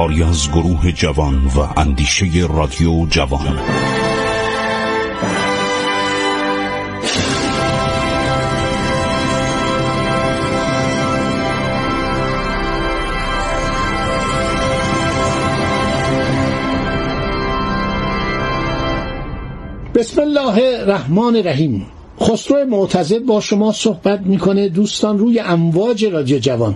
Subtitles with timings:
[0.00, 3.58] کاری از گروه جوان و اندیشه رادیو جوان.
[19.94, 21.86] بسم الله الرحمن الرحیم.
[22.20, 26.74] خسرو معتزد با شما صحبت می‌کنه دوستان روی امواج رادیو جوان.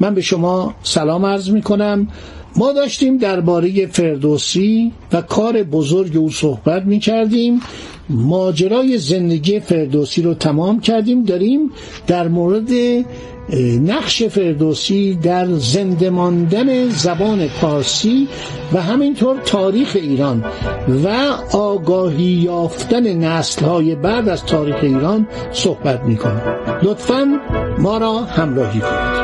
[0.00, 2.08] من به شما سلام عرض می‌کنم.
[2.56, 7.60] ما داشتیم درباره فردوسی و کار بزرگ او صحبت می‌کردیم.
[8.10, 11.24] ماجرای زندگی فردوسی رو تمام کردیم.
[11.24, 11.70] داریم
[12.06, 12.70] در مورد
[13.86, 18.28] نقش فردوسی در زنده ماندن زبان پارسی
[18.72, 20.44] و همینطور تاریخ ایران
[21.04, 21.08] و
[21.52, 26.42] آگاهی یافتن نسلهای بعد از تاریخ ایران صحبت می‌کنیم.
[26.82, 27.38] لطفا
[27.78, 29.15] ما را همراهی کنید.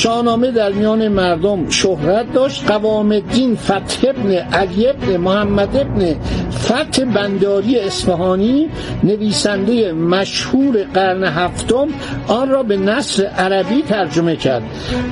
[0.00, 0.19] Sure.
[0.20, 2.70] شاهنامه در میان مردم شهرت داشت.
[2.70, 6.16] قوام الدین فتح ابن علی ابن محمد ابن
[6.52, 8.68] فتح بنداری اصفهانی
[9.04, 11.88] نویسنده مشهور قرن هفتم
[12.28, 14.62] آن را به نصر عربی ترجمه کرد.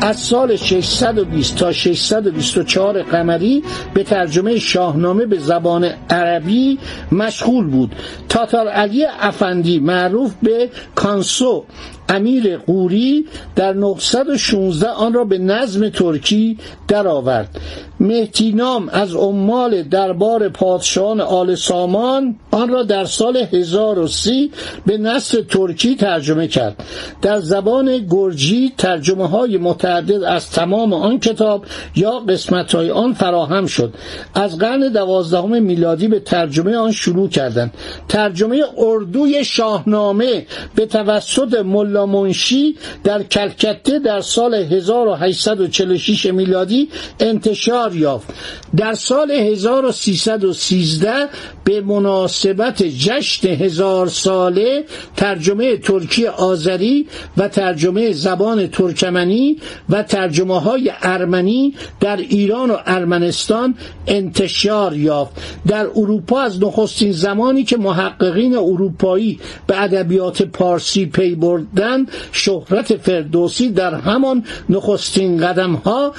[0.01, 3.63] از سال 620 تا 624 قمری
[3.95, 6.79] به ترجمه شاهنامه به زبان عربی
[7.13, 7.95] مشغول بود.
[8.29, 11.65] تاتار علی افندی معروف به کانسو
[12.09, 17.61] امیر قوری در 916 آن را به نظم ترکی درآورد.
[18.01, 24.51] مهتینام از عمال دربار پادشاهان آل سامان آن را در سال 1030
[24.87, 26.85] به نصر ترکی ترجمه کرد.
[27.23, 31.65] در زبان گرجی ترجمه های متعدد از تمام آن کتاب
[31.97, 33.95] یا قسمت های آن فراهم شد.
[34.35, 37.75] از قرن دوازدهم میلادی به ترجمه آن شروع کردند.
[38.09, 44.55] ترجمه اردوی شاهنامه به توسط ملا منشی در کلکته در سال
[44.89, 46.89] 1846 میلادی
[47.21, 48.29] انتشار یافت.
[48.77, 51.29] در سال 1313
[51.65, 54.85] به مناسبت جشن هزار ساله
[55.17, 57.07] ترجمه ترکی آذری
[57.37, 59.57] و ترجمه زبان ترکمنی
[59.89, 63.75] و ترجمه های ارمنی در ایران و ارمنستان
[64.07, 65.33] انتشار یافت.
[65.67, 73.69] در اروپا از نخستین زمانی که محققین اروپایی به ادبیات پارسی پی بردن شهرت فردوسی
[73.69, 74.45] در همان
[74.79, 76.13] نخستین قدم ها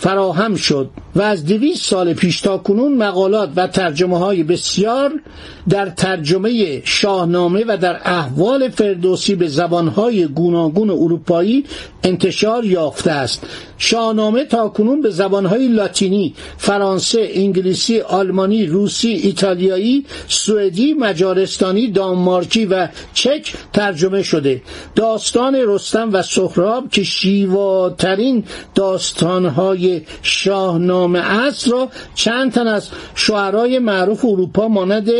[0.00, 5.12] فراهم شد و از دویست سال پیش تا کنون مقالات و ترجمه های بسیار
[5.68, 11.64] در ترجمه شاهنامه و در احوال فردوسی به زبانهای گوناگون اروپایی
[12.04, 13.46] انتشار یافته است
[13.78, 22.88] شاهنامه تا کنون به زبانهای لاتینی، فرانسه، انگلیسی، آلمانی، روسی، ایتالیایی، سوئدی، مجارستانی، دانمارکی و
[23.14, 24.62] چک ترجمه شده.
[24.94, 28.44] داستان رستم و سهراب که شیواترین
[28.74, 29.89] داستانهای
[30.22, 35.10] شاهنامه است را چند تن از شعرای معروف اروپا مانند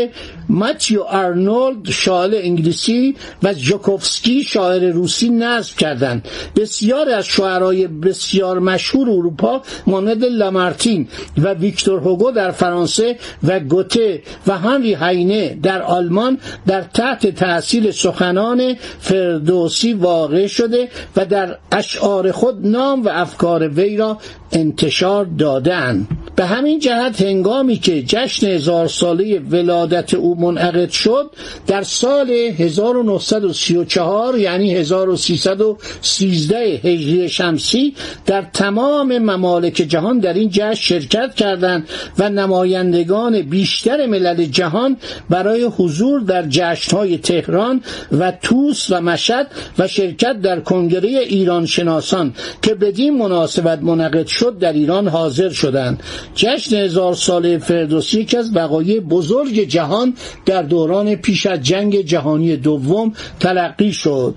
[0.48, 6.28] ماتیو آرنولد شاعر انگلیسی و جوکوفسکی شاعر روسی نصب کردند.
[6.56, 11.08] بسیار از شعرای بسیار مشهور اروپا مانند لامارتین
[11.38, 17.90] و ویکتور هوگو در فرانسه و گوته و هنری هینه در آلمان در تحت تاثیر
[17.90, 24.18] سخنان فردوسی واقع شده و در اشعار خود نام و افکار وی را
[24.60, 26.06] انتشار دادن.
[26.36, 31.30] به همین جهت هنگامی که جشن هزار ساله ولادت او منعقد شد
[31.66, 37.94] در سال 1934 یعنی 1313 هجری شمسی
[38.26, 41.88] در تمام ممالک جهان در این جشن شرکت کردند
[42.18, 44.96] و نمایندگان بیشتر ملل جهان
[45.30, 49.46] برای حضور در جشنهای تهران و توس و مشد
[49.78, 56.02] و شرکت در کنگره ایران شناسان که بدین مناسبت منعقد شد در ایران حاضر شدند.
[56.34, 60.14] جشن هزار ساله فردوسی یکی از وقایع بزرگ جهان
[60.46, 64.34] در دوران پیش از جنگ جهانی دوم تلقی شد.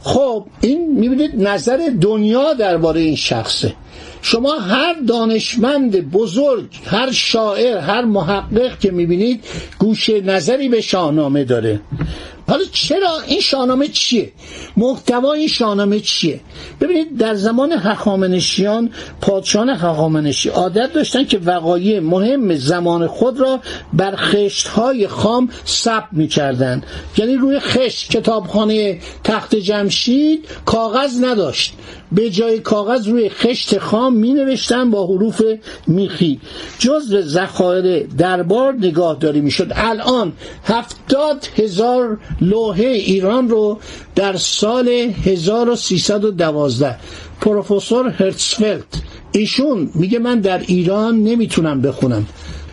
[0.00, 3.74] خب این می‌بینید نظر دنیا درباره این شخصه.
[4.22, 9.44] شما هر دانشمند بزرگ هر شاعر هر محقق که می‌بینید
[9.78, 11.80] گوشه نظری به شاهنامه داره.
[12.48, 14.32] حالا چرا این شاهنامه چیه؟
[14.76, 16.40] محتوا این شاهنامه چیه؟
[16.80, 18.90] ببینید در زمان هخامنشیان
[19.20, 23.60] پادشاهان هخامنشی عادت داشتن که وقایع مهم زمان خود را
[23.92, 26.82] بر خشت های خام ثبت می‌کردن
[27.16, 31.74] یعنی روی خشت کتابخانه تخت جمشید کاغذ نداشت.
[32.12, 35.42] به جای کاغذ روی خشت خام می نوشتن با حروف
[35.86, 36.40] میخی.
[36.78, 40.32] جزء ذخایر دربار نگاهداری می شد الان
[40.64, 43.78] هفتاد هزار لوحه ایران رو
[44.14, 46.96] در سال 1312
[47.40, 48.84] پروفسور هرتسفلد
[49.32, 52.26] ایشون میگه من در ایران نمی‌تونم بخونم.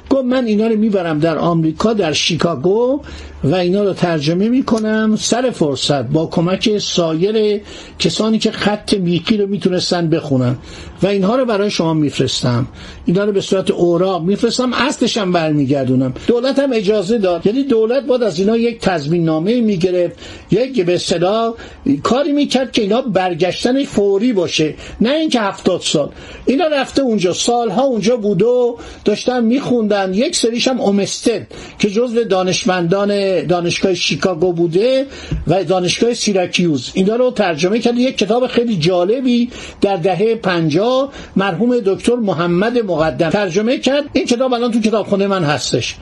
[0.09, 3.01] گفت من اینا رو می‌برم در آمریکا در شیکاگو.
[3.43, 7.61] و اینا رو ترجمه می‌کنم سر فرصت با کمک سایر
[7.99, 10.57] کسانی که خط میکی رو می‌تونستن بخونن.
[11.03, 12.67] و اینها رو برای شما میفرستم.
[13.05, 14.73] اینا رو به صورت اوراق میفرستم.
[14.73, 16.13] اصلش هم برمیگردونم.
[16.27, 17.45] دولت هم اجازه داد.
[17.45, 20.15] یعنی دولت باید از اینا یک تضمین نامه می‌گرفت.
[20.51, 21.55] یک به صدا
[22.03, 24.73] کاری می‌کرد که اینا برگشتن فوری باشه.
[25.01, 26.09] نه اینکه هفتاد سال.
[26.45, 27.33] اینا رفته اونجا.
[27.33, 30.13] سالها اونجا بود و داشتن میخوندن.
[30.13, 31.47] یک سریش هم اومستد
[31.79, 35.05] که جزو دانشمندان دانشگاه شیکاگو بوده
[35.47, 36.91] و دانشگاه سیراکیوز.
[36.93, 37.97] اینا رو ترجمه کرد.
[37.97, 39.49] یک کتاب خیلی جالبی
[39.81, 44.03] در دهه 50 مرحوم دکتر محمد مقدم ترجمه کرد.
[44.13, 45.95] این کتاب الان تو کتابخانه من هستش.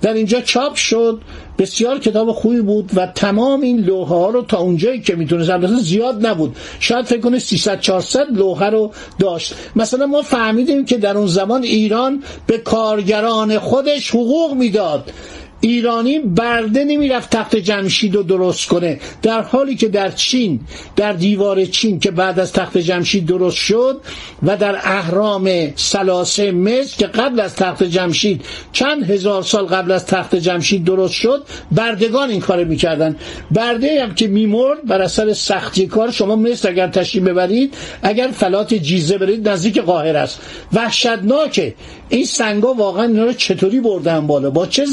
[0.00, 1.20] در اینجا چاپ شد.
[1.58, 5.74] بسیار کتاب خوبی بود و تمام این لوحه ها رو تا اونجایی که می‌تونست البته
[5.74, 6.56] زیاد نبود.
[6.80, 9.54] شاید فکر کنه 300 400 لوحه رو داشت.
[9.76, 15.12] مثلا ما فهمیدیم که در اون زمان ایران به کارگران خودش حقوق می‌داد.
[15.60, 19.00] ایرانی برده نمی‌رفت تخت جمشید رو درست کنه.
[19.22, 20.60] در حالی که در چین
[20.96, 24.00] در دیوار چین که بعد از تخت جمشید درست شد
[24.42, 30.06] و در اهرام سلاسه مصر که قبل از تخت جمشید چند هزار سال قبل از
[30.06, 33.16] تخت جمشید درست شد بردگان این کار می‌کردن.
[33.50, 38.74] برده هم که میمرد بر اثر سختی کار شما مصر اگر تشریف ببرید اگر فلات
[38.74, 40.40] جیزه برید نزدیک قاهر است.
[40.72, 41.74] وحشتناکه.
[42.08, 44.84] این سنگا واقعا اینا رو چطوری بردن بالا؟ با چه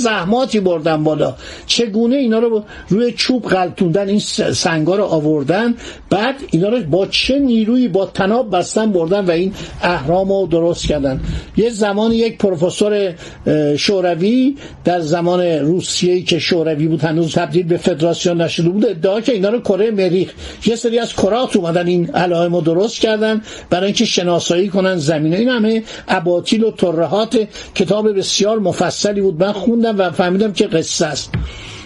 [0.56, 1.36] زحماتی بردن بالا.
[1.68, 4.20] چگونه اینا رو روی چوب غلطوندن این
[4.54, 5.74] سنگا رو آوردن
[6.10, 10.88] بعد اینا رو با چه نیرویی با تناب بستن بردن و این اهرام رو درست
[10.88, 11.20] کردن.
[11.58, 13.14] یه زمان یک پروفسور
[13.78, 19.32] شوروی در زمان روسیه که شوروی بود هنوز تبدیل به فدراسیون نشده بود ادعا که
[19.32, 20.32] اینا رو کره مریخ.
[20.66, 25.38] یه سری از کرات اومدن این علائم رو درست کردن برای اینکه شناسایی کنن زمینه
[25.38, 29.44] این همه اباطیل و ترهات کتاب بسیار مفصلی بود.
[29.44, 31.32] من خوندم و فهمیدم که قصه است.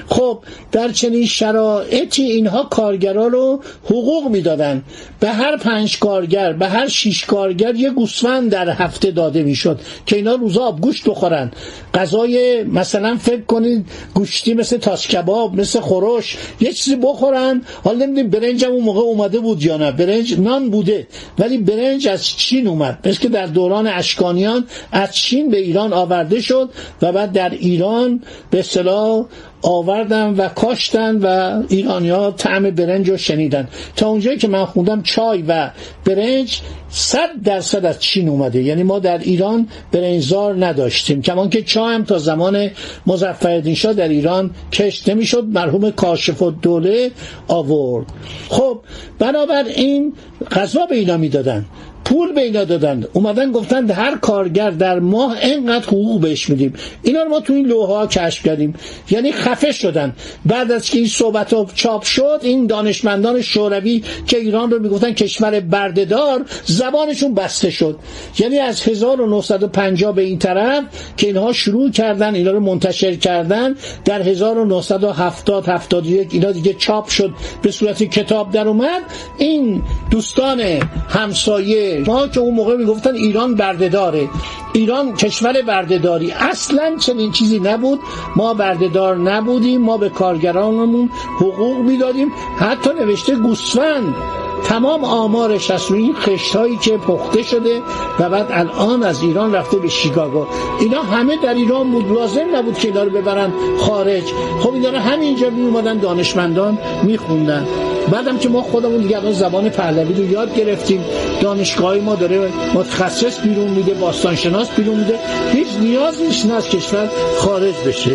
[0.09, 0.39] خب
[0.71, 4.83] در چنین شرایطی اینها کارگرا رو حقوق می‌دادن.
[5.19, 10.15] به هر پنج کارگر به هر شیش کارگر یه گوسفند در هفته داده می‌شد که
[10.15, 11.51] اینا روزا آب گوشت بخورن.
[11.93, 17.61] غذای مثلا فکر کنید گوشتی مثل تاس کباب مثل خورش یه چیزی بخورن.
[17.83, 19.91] حالا نمی‌دونیم برنج هم اون موقع اومده بود یا نه.
[19.91, 21.07] برنج نان بوده
[21.39, 22.99] ولی برنج از چین اومد.
[23.05, 26.69] مثل که در دوران اشکانیان از چین به ایران آورده شد
[27.01, 29.25] و بعد در ایران به اصطلاح
[29.61, 33.67] آوردن و کاشتن و ایرانی ها طعم برنج رو شنیدن.
[33.95, 35.71] تا اونجایی که من خوندم چای و
[36.05, 38.63] برنج صد درصد از چین اومده.
[38.63, 41.21] یعنی ما در ایران برنجزار نداشتیم.
[41.21, 42.69] کمان که چای هم تا زمان
[43.07, 47.11] مزفردین شاه در ایران کشت نمی‌شد مرحوم کاشف و دوله
[47.47, 48.05] آورد.
[48.49, 48.79] خب
[49.19, 50.13] بنابراین
[50.51, 51.65] غذا به اینا می‌دادن.
[52.05, 56.73] پول به اینا دادن اومدن گفتن هر کارگر در ماه اینقدر حقوق بهش میدیم.
[57.03, 58.73] اینا رو ما تو این لوحه ها کشف کردیم.
[59.09, 60.15] یعنی خفه شدن.
[60.45, 65.13] بعد از که این صحبت ها چاپ شد این دانشمندان شوروی که ایران رو می‌گفتن
[65.13, 67.99] کشور بردهدار زبانشون بسته شد.
[68.39, 70.83] یعنی از 1950 به این طرف
[71.17, 73.75] که اینها شروع کردن اینا رو منتشر کردن
[74.05, 79.01] در 1970 71 اینا دیگه چاپ شد به صورت کتاب در اومد.
[79.37, 80.61] این دوستان
[81.09, 84.29] همسایه ما که اون موقع می‌گفتن ایران بردهداره.
[84.73, 86.31] ایران کشور بردهداری.
[86.31, 87.99] اصلا چنین چیزی نبود.
[88.35, 89.81] ما بردهدار نبودیم.
[89.81, 92.31] ما به کارگرانمون حقوق می‌دادیم.
[92.59, 94.15] حتی نوشته گوسفند.
[94.63, 97.81] تمام آمارش از روی این خشتهایی که پخته شده
[98.19, 100.45] و بعد الان از ایران رفته به شیکاگو.
[100.79, 102.11] اینا همه در ایران بود.
[102.11, 104.23] لازم نبود که رو ببرن خارج.
[104.59, 107.67] خب اینا رو همینجا می اومدن دانشمندان میخوندن.
[108.11, 111.05] بعدم که ما خودمون دیگه الان زبان پهلوی رو یاد گرفتیم.
[111.41, 115.19] دانشگاه ما داره متخصص بیرون میده باستانشناس بیرون میده.
[115.53, 118.11] هیچ نیاز نیست از کشور خارج بشه.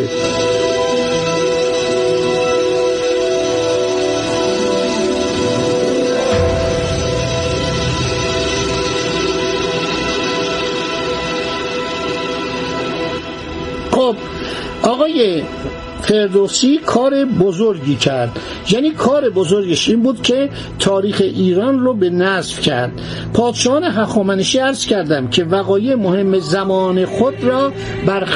[16.05, 18.39] فردوسی کار بزرگی کرد.
[18.71, 22.93] یعنی کار بزرگش این بود که تاریخ ایران رو به نصف کرد.
[23.35, 27.73] پادشاهان هخامنشی عرض کردم که وقایع مهم زمان خود را
[28.07, 28.29] بر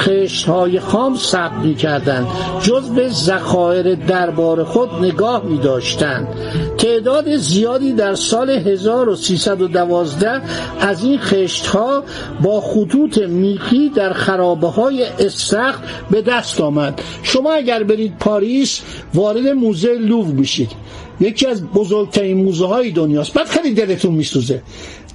[0.47, 2.27] های خام ثبت می کردن
[2.61, 6.27] جز به ذخایر دربار خود نگاه می داشتن.
[6.79, 10.41] تعداد زیادی در سال 1312
[10.79, 12.03] از این خشت ها
[12.43, 15.79] با خطوط میخی در خرابه های استخر
[16.11, 17.01] به دست آمد.
[17.23, 18.81] شما اگر برید پاریس
[19.13, 20.71] وارد موزه لوو میشید.
[21.19, 23.33] یکی از بزرگترین موزه های دنیاست.
[23.33, 24.61] بعد خیلی دلتون میسوزه.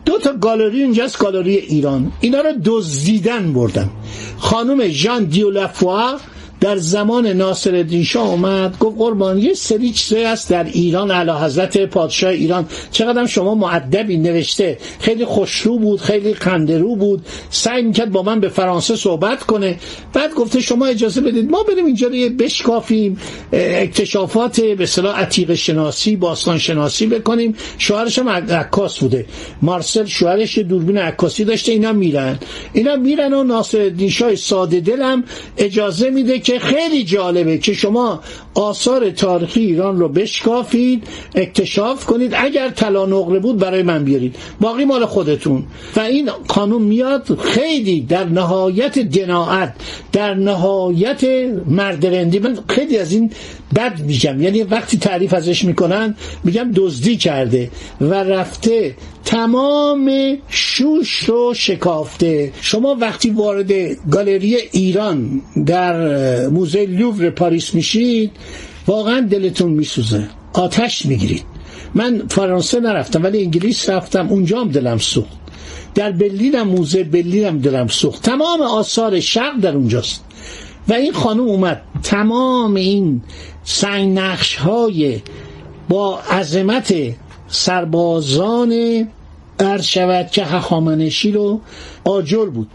[0.04, 2.12] دو تا گالری اینجاست گالری ایران.
[2.21, 3.90] اینا رو دزدیدن بردن.
[4.38, 6.16] خانم ژان دیولافوا
[6.64, 11.78] در زمان ناصر شاه اومد گفت قربان یه سری چیزایی هست در ایران اعلی حضرت
[11.78, 12.66] پادشاه ایران.
[12.90, 14.78] چقدر شما معدبی نوشته.
[15.00, 17.26] خیلی خوشرو بود خیلی خندرو بود.
[17.50, 19.78] سعی می‌کرد با من به فرانسه صحبت کنه.
[20.12, 23.18] بعد گفته شما اجازه بدید ما بریم اینجا رو بشکافیم
[23.52, 27.54] اکتشافات به اصطلاح عتیق شناسی باستان شناسی بکنیم.
[27.78, 29.26] شوهرش هم عکاس بوده.
[29.62, 32.38] مارسل شوهرش دوربین عکاسی داشته اینا میرن.
[32.73, 35.25] اینا میرن و ناصر شاه ساده دلم
[35.59, 38.20] اجازه میده که خیلی جالبه که شما
[38.54, 44.37] آثار تاریخی ایران رو بشکافید اکتشاف کنید اگر طلا نقره بود برای من بیارید.
[44.61, 45.64] باقی مال خودتون.
[45.96, 49.75] و این قانون میاد خیلی در نهایت دناعت
[50.12, 51.25] در نهایت
[51.66, 52.38] مردرندی.
[52.38, 53.30] من خیلی از این
[53.76, 54.42] بد میگم.
[54.42, 57.70] یعنی وقتی تعریف ازش می‌کنن میگم دزدی کرده
[58.00, 62.52] و رفته تمام شوش رو شکافته.
[62.60, 63.72] شما وقتی وارد
[64.10, 68.30] گالری ایران در موزه لوور پاریس میشید
[68.86, 70.28] واقعا دلتون میسوزه.
[70.52, 71.42] آتش می‌گیرید.
[71.94, 75.38] من فرانسه نرفتم ولی انگلیس رفتم اونجا هم دلم سوخت.
[75.94, 78.22] در برلین هم موزه برلین هم دلم سوخت.
[78.22, 80.24] تمام آثار شرق در اونجاست.
[80.88, 81.82] و این خانم اومد.
[82.02, 83.22] تمام این
[83.64, 85.20] سنگ نقش های
[85.88, 86.94] با عظمت
[87.54, 88.73] سربازان
[89.61, 91.61] عرض شود که هخامنشی رو
[92.04, 92.68] آجر بود.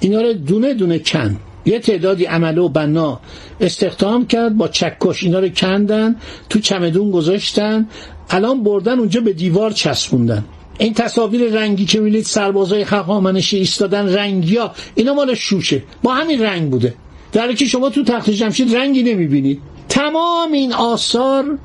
[0.00, 3.20] اینا رو دونه دونه کن یه تعدادی عمله و بنا
[3.60, 5.22] استخدام کرد با چکش.
[5.22, 6.16] اینا رو کندن
[6.50, 7.88] تو چمدون گذاشتن.
[8.30, 10.44] الان بردن اونجا به دیوار چسبوندن.
[10.78, 15.82] این تصاویر رنگی که می‌بینید سربازای هخامنشی ایستادن رنگی ها اینا مال شوشه.
[16.02, 16.94] با همین رنگ بوده.
[17.32, 19.60] در که شما تو تخت جمشید رنگی نمی‌بینید.
[19.88, 21.58] تمام این آثار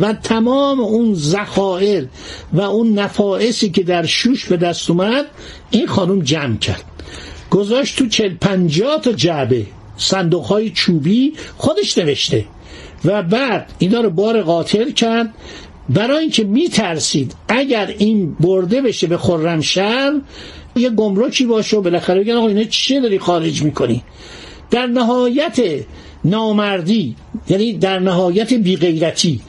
[0.00, 2.08] و تمام اون ذخایر
[2.52, 5.26] و اون نفائسی که در شوش به دست اومد
[5.70, 6.84] این خانم جمع کرد.
[7.50, 12.44] گذاشت تو چل پنجاه تا جعبه صندوق های چوبی خودش نوشته.
[13.04, 15.34] و بعد اینا رو بار قاطر کرد.
[15.88, 20.12] برای اینکه میترسید اگر این برده بشه به خرمشهر
[20.76, 24.02] یه گمرکی باشه و بالاخره بگن آقا اینا چیه داری خارج می‌کنی؟
[24.70, 25.60] در نهایت
[26.26, 27.16] نامردی
[27.48, 29.40] یعنی در نهایت بیغیرتی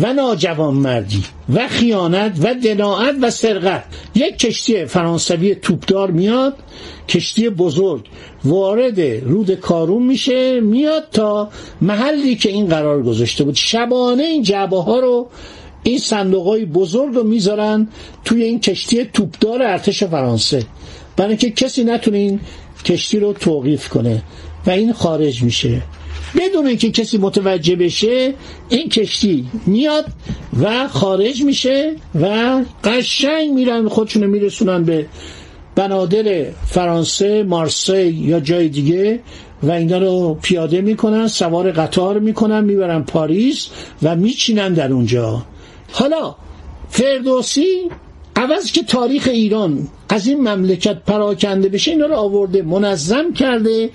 [0.00, 3.84] و ناجوانمردی و خیانت و دناعت و سرقت.
[4.14, 6.56] یک کشتی فرانسوی توپدار میاد
[7.08, 8.06] کشتی بزرگ
[8.44, 11.48] وارد رود کارون میشه میاد تا
[11.80, 13.54] محلی که این قرار گذاشته بود.
[13.54, 15.28] شبانه این جعبه ها رو
[15.82, 17.88] این صندوق های بزرگ رو می‌ذارن
[18.24, 20.62] توی این کشتی توپدار ارتش فرانسه.
[21.16, 22.40] برای اینکه کسی نتونه این
[22.84, 24.22] کشتی رو توقیف کنه
[24.66, 25.82] و این خارج میشه.
[26.36, 28.34] بدون اینکه کسی متوجه بشه
[28.68, 30.06] این کشتی میاد
[30.62, 35.06] و خارج میشه و قشنگ میرن خودشونو میرسونن به
[35.74, 39.20] بنادر فرانسه مارسی یا جای دیگه
[39.62, 43.68] و اینا رو پیاده می‌کنن سوار قطار می‌کنن می‌برن پاریس
[44.02, 45.42] و میچینن در اونجا.
[45.92, 46.34] حالا
[46.88, 47.90] فردوسی
[48.40, 53.90] عوض که تاریخ ایران از این مملکت پراکنده بشه اینا رو آورده منظم کرده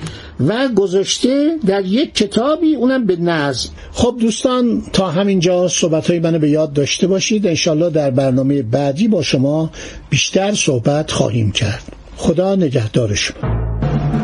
[0.47, 3.69] و گذاشته در یک کتابی اونم به نظم.
[3.91, 7.47] خب دوستان تا همینجا صحبت های منو به یاد داشته باشید.
[7.47, 9.69] انشالله در برنامه بعدی با شما
[10.09, 11.83] بیشتر صحبت خواهیم کرد.
[12.17, 13.49] خدا نگهدار شما.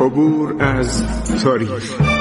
[0.02, 1.04] عبور از
[1.44, 2.21] تاریخ.